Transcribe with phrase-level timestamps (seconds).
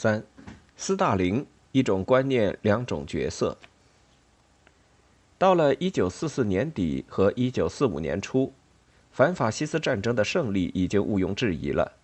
[0.00, 0.22] 三，
[0.76, 3.58] 斯大林一种观念，两种角色。
[5.36, 8.52] 到了一九四四年底和一九四五年初，
[9.10, 11.94] 反法西斯战争的胜利已经毋庸置疑了。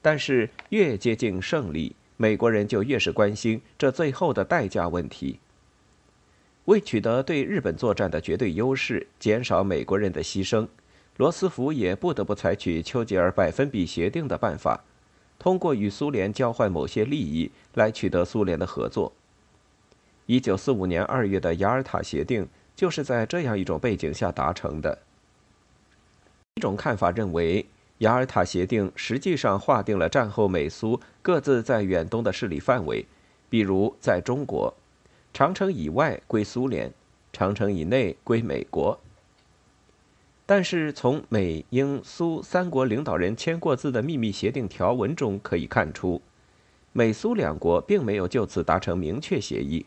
[0.00, 5.40] 但是越接近胜利，美国人就越是关心这最后的代价问题。
[6.66, 10.68] 为取得对日本作战的绝对优势，减少美国人的牺牲，
[11.16, 14.84] 罗斯福也不得不采取丘吉尔百分比协定的办法。
[15.38, 19.12] 通过与苏联交换某些利益来取得苏联的合作。
[20.26, 22.46] 一九四五年二月的雅尔塔协定
[22.76, 24.98] 就是在这样一种背景下达成的。
[26.56, 27.64] 一种看法认为，
[27.98, 33.06] 雅尔塔协定实际上划定了战后美苏各自在远东的势力范围，
[33.48, 34.74] 比如在中国，
[35.32, 36.92] 长城以外归苏联，
[37.32, 38.98] 长城以内归美国。
[40.50, 46.22] 但是，从美、英、苏三国领导人签过字的秘密协定条文中可以看出，
[46.94, 49.84] 美苏两国并没有就此达成明确协议。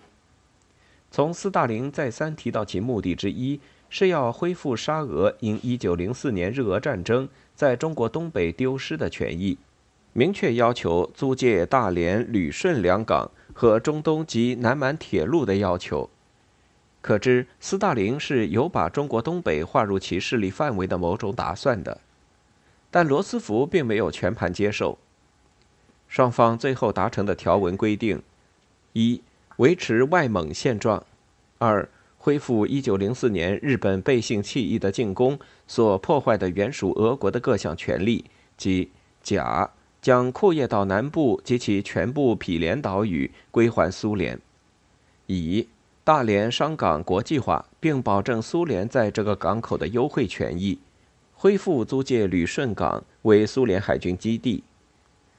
[1.09, 9.57] 从斯大林再三提到其目的之一是要恢复沙俄因1904年日俄战争在中国东北丢失的权益，
[10.13, 16.07] 明确要求租借大连、旅顺两港和中东及南满铁路的要求。
[17.02, 21.99] 可知，斯大林是有把中国东北划入其势力范围的某种打算的，
[22.91, 24.99] 但罗斯福并没有全盘接受。
[26.07, 28.22] 双方最后达成的条文规定：
[28.94, 29.22] 一、
[29.57, 31.04] 维持外蒙现状；
[31.57, 38.91] 二、恢复1904年日本背信弃义的进攻所破坏的原属俄国的各项权利，即
[39.24, 44.38] 甲将库页岛南部及其全部毗连岛屿归还苏联；
[45.26, 45.68] 乙。
[46.04, 50.80] 大连商港国际化，并保证苏联在这个港口的优惠权益，
[51.35, 54.63] 恢复租借旅顺港为苏联海军基地。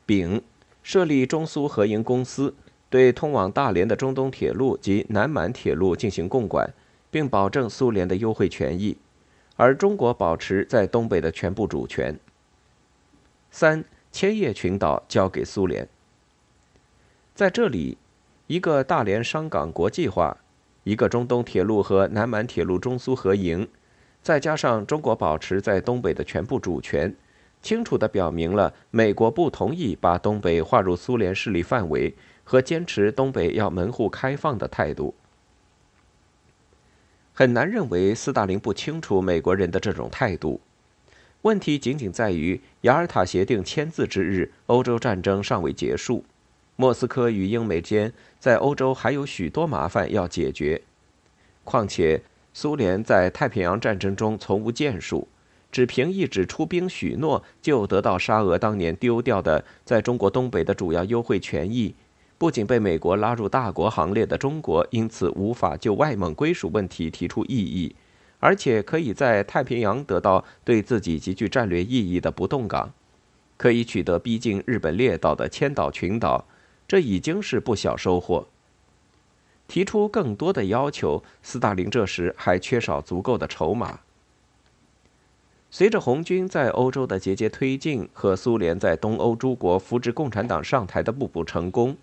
[0.07, 0.41] 丙，
[0.81, 2.55] 设立中苏合营公司，
[2.89, 6.73] 对通往大连的中东铁路及南满铁路进行共管，
[7.11, 8.97] 并保证苏联的优惠权益，
[9.57, 12.17] 而中国保持在东北的全部主权。
[13.51, 15.89] 三，千叶群岛交给苏联。
[17.34, 17.99] 在这里，
[18.47, 20.39] 一个大连商港国际化。
[20.84, 23.69] 一个中东铁路和南满铁路中苏合营，
[24.20, 27.15] 再加上中国保持在东北的全部主权，
[27.62, 35.15] 清楚地表明了美国不同意把东北划入苏联势力范围和坚持东北要门户开放的态度。
[37.32, 40.60] 很难认为斯大林不清楚美国人的这种态度。
[41.42, 46.25] 问题仅仅在于雅尔塔协定签字之日，欧洲战争尚未结束。
[46.82, 50.82] 莫斯科与英美间在欧洲还有许多麻烦要解决，
[51.62, 52.20] 况且
[52.53, 55.28] 苏联在太平洋战争中从无建树，
[55.71, 61.94] 只凭一纸出兵许诺就得到沙俄当年丢掉的在中国东北的主要优惠权益，
[62.37, 67.94] 不仅被美国拉入大国行列的中国因此无法就外蒙归属问题提出异议，
[68.41, 72.92] 而且可以在太平洋得到对自己极具战略意义的不动港，
[73.56, 76.44] 可以取得逼近日本列岛的千岛群岛。
[76.92, 78.47] 这已经是不小收获。
[79.66, 84.00] 提出更多的要求，斯大林这时还缺少足够的筹码。
[85.70, 91.97] 随着红军在欧洲的节节推进和苏联在东欧诸国扶植共产党上台的步步成功，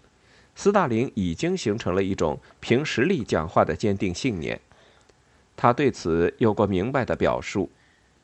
[0.55, 4.59] 斯大林已经形成了一种凭实力讲话的坚定信念。
[5.55, 7.69] 他对此有过明白的表述。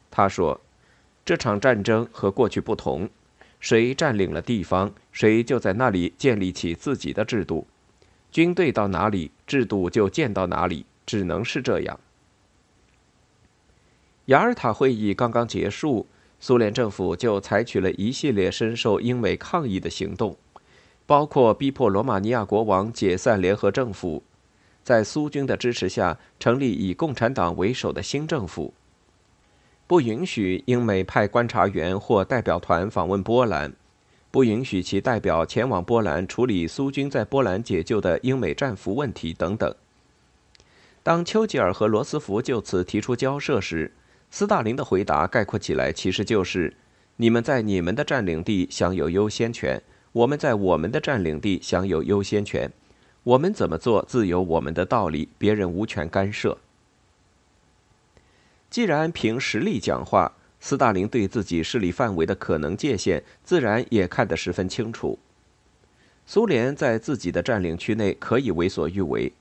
[0.09, 0.59] 他说
[1.23, 3.07] ：“这场战争和过去不同。”
[3.59, 7.67] 谁占领了地方，谁就在那里建立起自己的制度。
[8.31, 11.99] 军队到哪里，制度就建到哪里，只能是这样。
[14.25, 16.07] 雅尔塔会议刚刚结束，
[16.39, 20.35] 苏联政府就采取了一系列深受英美抗议的行动，
[21.05, 24.23] 包括逼迫罗马尼亚国王解散联合政府，
[24.83, 28.73] 在苏军的支持下成立以共产党为首的新政府。
[29.87, 33.71] 不允许英美派观察员或代表团访问波兰，
[34.31, 39.73] 不允许其代表前往波兰处理苏军在波兰解救的英美战俘问题等等。
[41.03, 43.93] 当丘吉尔和罗斯福就此提出交涉时，
[44.31, 46.75] 斯大林的回答概括起来其实就是
[47.17, 49.79] ：“你们在你们的占领地享有优先权，
[50.13, 52.71] 我们在我们的占领地享有优先权。
[53.21, 56.57] 我们怎么做自有我们的道理，别人无权干涉。”
[58.69, 65.19] 既然凭实力讲话，斯大林对自己势力范围的可能界限自然也看得十分清楚。
[66.25, 69.31] 苏联在自己的占领区内可以为所欲为，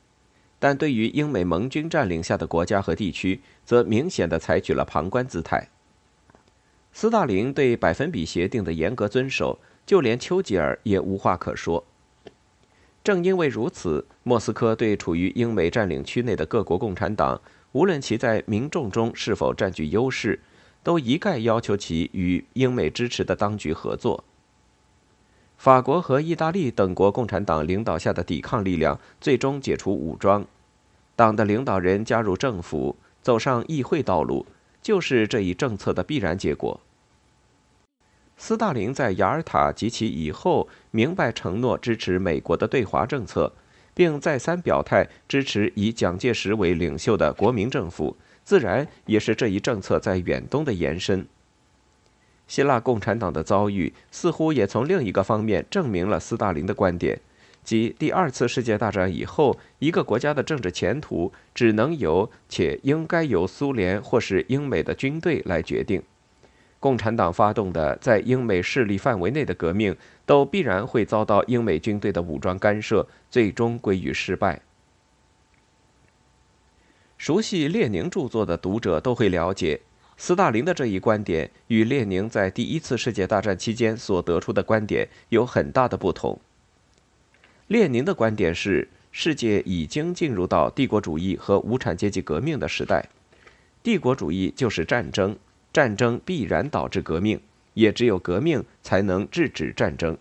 [0.58, 5.68] 但对于英美盟军占领下的国家和地区，则明显的采取了旁观姿态。
[6.92, 11.84] 斯大林对百分比协定的严格遵守，就连丘吉尔也无话可说。
[13.02, 17.40] 正因为如此，莫斯科对处于英美占领区内的各国共产党，
[17.74, 20.38] 无论其在民众中是否占据优势，
[20.84, 24.22] 都一概要求其与英美支持的当局合作。
[25.56, 30.46] 法国和意大利等国共产党领导下的抵抗力量最终解除武装，
[31.16, 34.46] 党的领导人加入政府，走上议会道路，
[34.80, 36.80] 就是这一政策的必然结果。
[38.36, 43.52] 斯大林在雅尔塔及其以后明白承诺支持美国的对华政策，
[43.94, 51.26] 并再三表态支持以蒋介石为领袖的国民政府，自然也是这一政策在远东的延伸。
[52.46, 57.18] 希腊共产党的遭遇似乎也从另一个方面证明了斯大林的观点，
[57.62, 66.02] 即第二次世界大战以后，一个国家的政治前途只能由且应该由苏联或是英美的军队来决定。
[66.84, 69.96] 共产党发动的在英美势力范围内的革命，
[70.26, 74.60] 都必然会遭到英美军队的武装干涉，最终归于失败。
[77.16, 79.80] 熟悉列宁著作的读者都会了解，
[80.18, 86.38] 斯大林的这一观点与列宁在第一次世界大战期间所得出的观点有很大的不同。
[87.68, 93.08] 列宁的观点是，世界已经进入到帝国主义和无产阶级革命的时代，
[93.82, 95.34] 帝国主义就是战争。
[95.74, 97.40] 战争必然导致革命，
[97.74, 100.16] 也只有革命才能制止战争。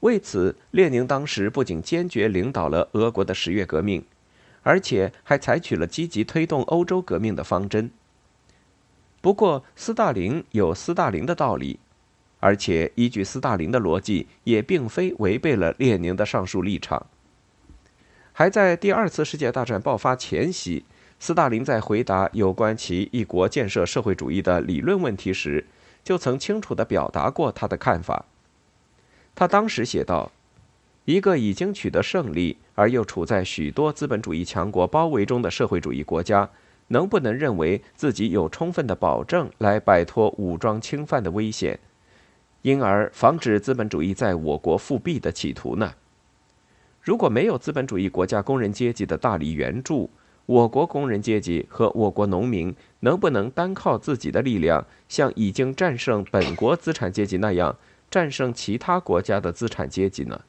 [0.00, 4.04] 为此，列宁当时不仅坚决领导了俄国的十月革命，
[4.62, 7.90] 而且还采取了积极推动欧洲革命的方针。
[9.22, 11.80] 不过，斯大林有斯大林的道理，
[12.38, 17.06] 而且依据斯大林的逻辑，也并非违背了列宁的上述立场。
[18.34, 20.84] 还在第二次世界大战爆发前夕。
[21.24, 25.64] 斯大林在回答有关其一国建设社会主义的理论问题时，
[26.02, 28.26] 就曾清楚地表达过他的看法。
[29.34, 30.30] 他当时写道
[31.06, 36.50] ：“一个已经取得胜利而又处在许多资本主义强国包围中的社会主义国家，
[36.88, 41.80] 能不能认为自己有充分的保证来摆脱武装侵犯的危险，
[42.60, 45.94] 因而防止资本主义在我国复辟的企图呢？
[47.00, 50.10] 如果没有资本主义国家工人阶级的大力援助，”
[50.46, 57.76] 我国工人阶级和我国农民能不能单靠自己的力量，像已经战胜本国资产阶级那样
[58.10, 60.42] 战胜其他国家的资产阶级呢？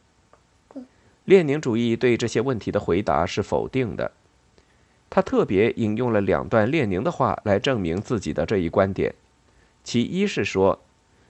[1.23, 4.11] 列宁主义对这些问题的回答是否定的。
[5.09, 9.15] 他特别引用了两段列宁的话来证明自己的这一观点。
[9.83, 10.79] 其一是说，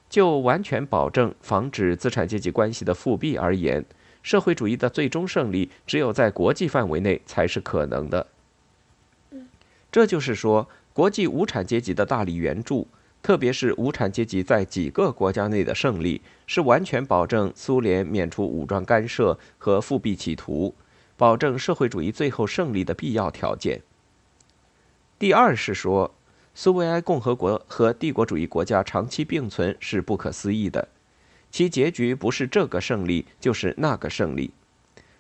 [0.10, 3.86] 就完全保证防止资产阶级关系的复辟而言，
[4.24, 8.26] 社会主义的最终胜利只有在国际范围内才是可能的。
[9.96, 12.86] 这就是说，国际无产阶级的大力援助，
[13.24, 20.76] 特别是无产阶级在几个国家内的胜利，是完全保证苏联免除武装干涉和复辟企图，
[21.16, 23.84] 保证社会主义最后胜利的必要条件。
[25.18, 26.14] 第二是说，
[26.54, 30.90] 苏维埃共和国和帝国主义国家长期并存是不可思议的，
[31.50, 34.52] 其结局不是这个胜利，就是那个胜利。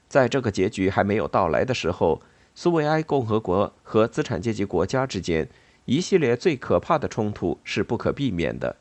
[0.10, 2.22] 在这个结局还没有到来的时候。
[2.56, 5.48] 苏维埃共和国和资产阶级国家之间
[5.84, 8.78] 一系列最可怕的冲突是不可避免的。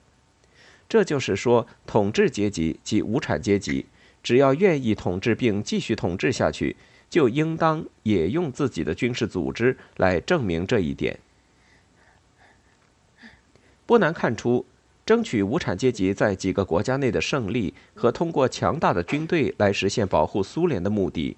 [0.89, 3.87] 这就是说，统治阶级及无产阶级
[4.23, 6.77] 只要愿意统治并继续统治下去，
[7.11, 11.19] 就应当也用自己的军事组织来证明这一点。
[13.87, 14.65] 不难看出，
[15.05, 21.37] 争取无产阶级在几个国家内的胜利和通过强大的军队来实现保护苏联的目的。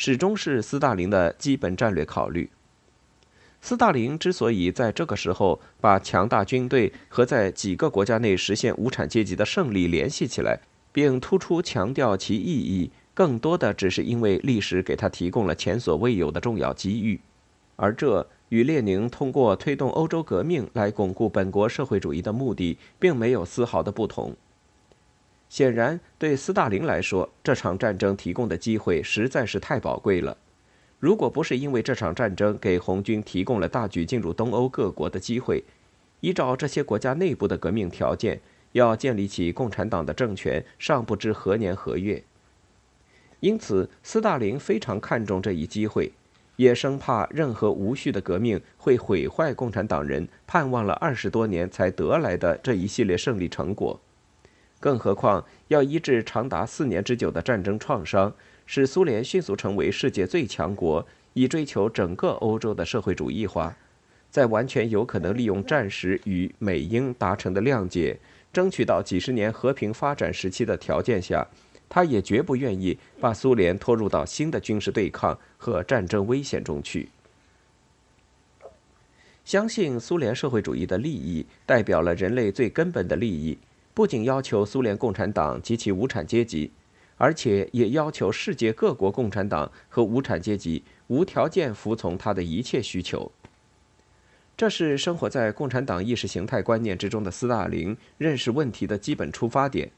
[0.00, 2.48] 始终是斯大林的基本战略考虑。
[3.60, 10.60] 斯大林之所以在这个时候把强大军队和在几个国家内实现无产阶级的胜利联系起来，
[10.92, 17.20] 并突出强调其意义，更多的只是因为历史给他提供了前所未有的重要机遇，
[17.74, 24.36] 而这与列宁通过推动欧洲革命来巩固本国社会主义的目的，并没有丝毫的不同。
[25.48, 30.36] 显然，对斯大林来说，这场战争提供的机会实在是太宝贵了。
[31.00, 35.64] 如果不是因为这场战争给红军提供了大举进入东欧各国的机会，
[36.20, 38.40] 依照这些国家内部的革命条件，
[38.72, 42.22] 要建立起共产党的政权，尚不知何年何月。
[43.40, 46.12] 因此，斯大林非常看重这一机会，
[46.56, 54.00] 也生怕任何无序的革命会毁坏共产党人盼望了二十多年才得来的这一系列胜利成果。
[54.80, 58.32] 更何况要医治长达四年之久的战争创伤，
[58.66, 63.76] 使苏联迅速成为世界最强国，以追求整个欧洲的社会主义化，
[64.30, 68.18] 在完全有可能利用战时与美英达成的谅解，
[68.52, 71.46] 争取到几十年和平发展时期的条件下，
[71.88, 77.08] 他也绝不愿意把苏联拖入到新的军事对抗和战争危险中去。
[79.44, 83.56] 相信苏联社会主义的利益代表了人类最根本的利益，
[83.98, 86.70] 不仅要求苏联共产党及其无产阶级，
[87.16, 93.32] 而且也要求世界各国共产党和无产阶级无条件服从他的一切需求。
[94.56, 99.90] 这是生活在共产党意识形态观念之中的斯大林认识问题的基本出发点。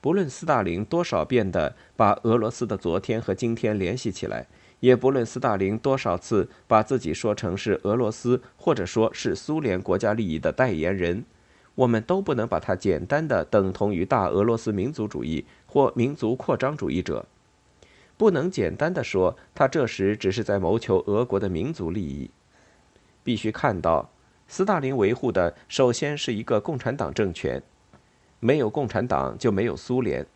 [0.00, 4.46] 不论斯大林多少遍的把俄罗斯的昨天和今天联系起来。
[4.78, 11.24] 也不论斯大林多少次把自己说成是俄罗斯或者说是苏联国家利益的代言人，
[11.78, 17.24] 我们都不能把它简单的等同于大俄罗斯民族主义或民族扩张主义者，
[18.16, 22.28] 不能简单的说他这时只是在谋求俄国的民族利益。
[23.22, 24.10] 必须看到，
[24.48, 27.62] 斯大林维护的首先是一个共产党政权，
[28.40, 30.26] 没有共产党就没有苏联。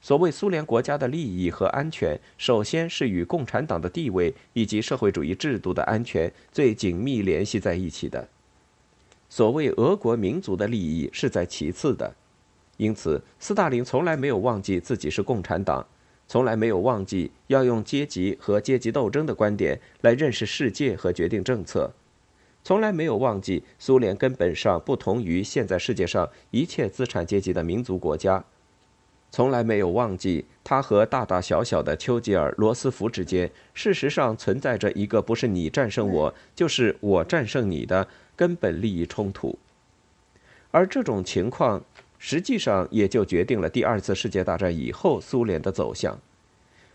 [0.00, 8.26] 所谓苏联国家的利益和安全，首先是与共产党的地位以及社会主义制度的安全最紧密联系在一起的。
[9.28, 12.14] 所谓俄国民族的利益是在其次的。
[12.76, 15.86] 因此，斯大林从来没有忘记自己是共产党，
[16.28, 21.92] 从来没有忘记要用阶级和阶级斗争的观点来认识世界和决定政策，
[22.62, 28.44] 从来没有忘记苏联根本上不同于现在世界上一切资产阶级的民族国家。
[29.30, 39.58] 从来没有忘记，他和大大小小的丘吉尔、罗斯福之间，事实上存在着一个不是你战胜我，就是我战胜你的根本利益冲突。
[40.70, 41.84] 而这种情况，
[42.18, 46.18] 实际上也就决定了第二次世界大战以后苏联的走向。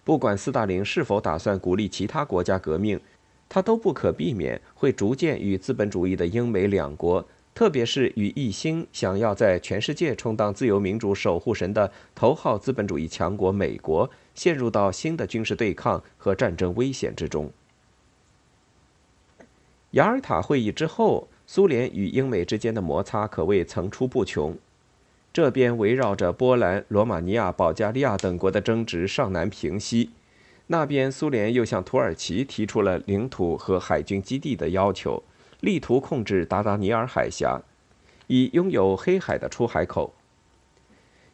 [0.04, 3.00] 不管斯大林是否打算鼓励其他国家革命，
[3.48, 7.26] 他都不可避免会逐渐与资本主义的英美两国。
[7.56, 17.52] 特别是与一心想要在全世界充当自由民主守护神的头号资本主义强国美国，陷入到新的军事对抗和战争危险之中。
[19.92, 24.58] 雅尔塔会议之后，苏联与英美之间的摩擦可谓层出不穷。
[25.32, 30.10] 这边围绕着波兰、罗马尼亚、保加利亚等国的争执尚难平息，
[30.68, 35.22] 那边苏联又向土耳其提出了领土和海军基地的要求。
[35.64, 37.62] 力图控制达达尼尔海峡，
[38.28, 40.14] 以拥有黑海的出海口。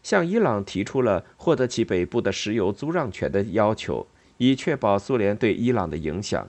[0.03, 4.05] 向伊朗提出了获得其北部的石油租让权的要求，
[4.37, 6.47] 以确保苏联对伊朗的影响。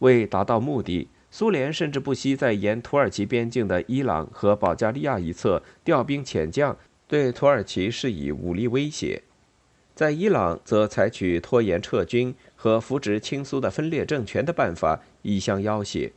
[0.00, 9.22] 为达到目的，苏联甚至不惜在沿土耳其边境的伊朗和保加利亚一侧调兵遣将，对土耳其施以武力威胁；
[9.94, 16.12] 在伊朗，则采取拖延撤军和扶植亲苏的分裂政权的办法，以相要挟。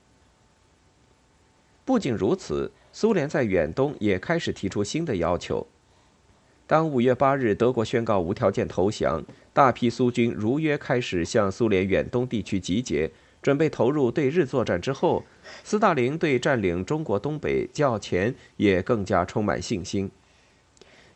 [1.84, 5.66] 不仅如此，苏联在远东也开始提出新的要求。
[6.68, 13.12] 当五月八日德国宣告无条件投降，大批苏军如约开始向苏联远东地区集结，
[13.42, 15.26] 准备投入对日作战之后，
[15.64, 20.10] 斯大林对占领中国东北较前也更加充满信心。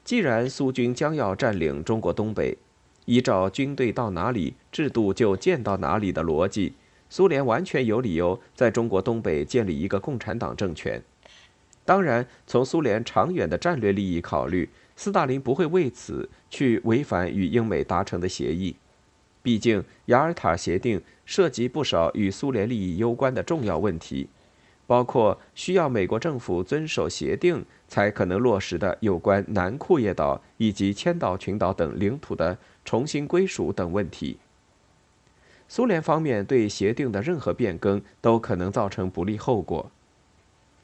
[0.04, 2.58] 既然苏军将要占领中国东北，
[3.06, 6.74] 依照军队到哪里，制度就建到哪里的逻辑。
[7.10, 11.02] 苏联完全有理由在中国东北建立一个共产党政权。
[11.86, 18.76] 当然，从苏联长远的战略利益考虑，斯大林不会为此去违反与英美达成的协议。
[19.44, 24.28] 毕竟，雅尔塔协定涉及不少与苏联利益攸关的重要问题，
[24.88, 34.40] 包括需要美国政府遵守协定才可能落实的有关南库页岛以及千岛群岛等领土的重新归属等问题。
[35.76, 39.92] 苏联方面对协定的任何变更都可能造成不利后果，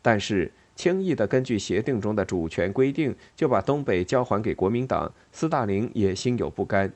[0.02, 6.92] 但是轻易的根据协定中的主权规定就把东北交还给国民党，斯大林也心有不甘，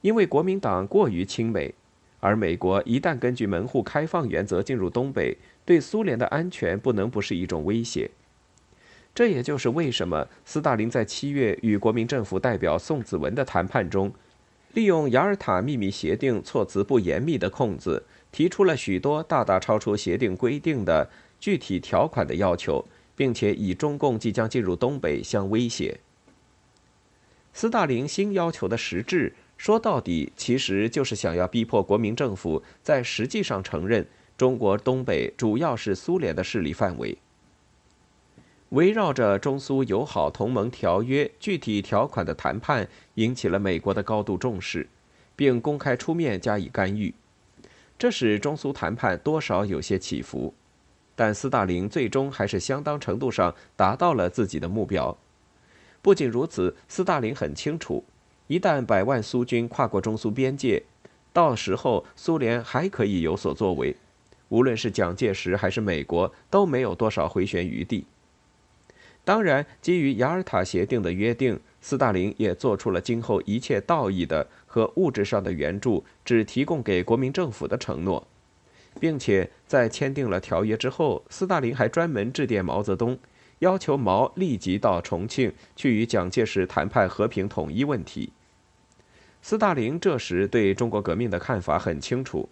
[0.00, 1.74] 因为国民党过于亲美，
[2.20, 8.08] 而美国一旦根据门户开放原则进入东北，对苏联的安全不能不是一种威胁。
[9.12, 14.12] 这也就是为什么斯大林在七月与国民政府代表宋子文的谈判中。
[14.74, 21.10] 利用雅尔塔秘密协定措辞不严密的空子，提出了许多大大超出协定规定的
[21.40, 22.84] 具体条款的要求，
[23.16, 25.98] 并且以中共即将进入东北相威胁。
[27.52, 34.06] 斯大林新要求的实质，说到底其实就是想要逼迫国民政府在实际上承认
[34.36, 37.18] 中国东北主要是苏联的势力范围。
[38.70, 44.86] 围绕着中苏友好同盟条约具体条款的谈判引起了美国的高度重视，
[45.34, 47.14] 并公开出面加以干预，
[47.98, 50.52] 这使中苏谈判多少有些起伏，
[51.16, 55.16] 但斯大林最终还是相当程度上达到了自己的目标。
[56.02, 58.04] 不仅如此，斯大林很清楚，
[58.48, 60.82] 一旦百万苏军跨过中苏边界，
[61.32, 63.96] 到时候苏联还可以有所作为。
[64.50, 68.04] 无论是蒋介石还是美国，都没有多少回旋余地。
[69.28, 78.26] 当然，基于雅尔塔协定的约定，斯大林也做出了今后一切道义的和物质上的援助只提供给国民政府的承诺，
[78.98, 83.18] 并且在签订了条约之后，斯大林还专门致电毛泽东，
[83.58, 88.32] 要求毛立即到重庆去与蒋介石谈判和平统一问题。
[89.42, 92.48] 斯大林这时对中国革命的看法很清楚。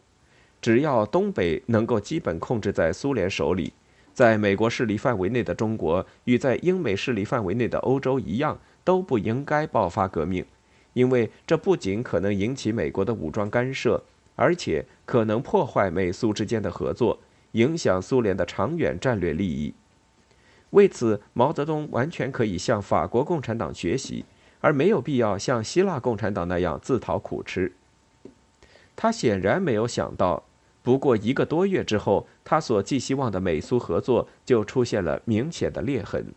[0.61, 3.73] 只要东北能够基本控制在苏联手里，
[4.17, 10.43] 在美国势力范围内的中国与在英美势力范围内的欧洲一样，都不应该爆发革命，
[10.95, 14.03] 因为这不仅可能引起美国的武装干涉，
[14.35, 17.19] 而且可能破坏美苏之间的合作，
[17.53, 19.75] 影响苏联的长远战略利益。
[20.71, 24.25] 为此，毛泽东完全可以向法国共产党学习，
[24.63, 27.73] 而没有必要像希腊共产党那样自讨苦吃。
[28.97, 30.45] 他显然没有想到。
[30.87, 36.33] 不过一个多月之后，他所寄希望的美苏合作就出现了明显的裂痕。